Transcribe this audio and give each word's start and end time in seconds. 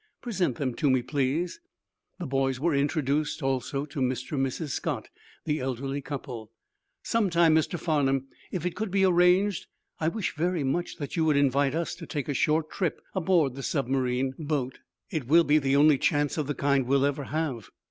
Present 0.19 0.55
them 0.55 0.73
to 0.77 0.89
me, 0.89 1.03
please." 1.03 1.59
The 2.17 2.25
boys 2.25 2.59
were 2.59 2.73
introduced, 2.73 3.43
also, 3.43 3.85
to 3.85 3.99
Mr. 3.99 4.31
and 4.31 4.43
Mrs. 4.47 4.69
Scott, 4.69 5.09
the 5.45 5.59
elderly 5.59 6.01
couple. 6.01 6.49
"Some 7.03 7.29
time, 7.29 7.53
Mr. 7.53 7.77
Farnum, 7.77 8.25
if 8.51 8.65
it 8.65 8.75
could 8.75 8.89
be 8.89 9.05
arranged, 9.05 9.67
I 9.99 10.07
wish 10.07 10.35
very 10.35 10.63
much 10.63 10.95
that 10.95 11.15
you 11.15 11.23
would 11.25 11.37
invite 11.37 11.75
us 11.75 11.93
to 11.93 12.07
take 12.07 12.27
a 12.27 12.33
short 12.33 12.71
trip 12.71 12.99
aboard 13.13 13.53
the 13.53 13.61
submarine 13.61 14.33
boat. 14.39 14.79
It 15.11 15.27
will 15.27 15.43
be 15.43 15.59
the 15.59 15.75
only 15.75 15.99
chance 15.99 16.35
of 16.35 16.47
the 16.47 16.55
kind 16.55 16.87
we'll 16.87 17.05
ever 17.05 17.25
have." 17.25 17.69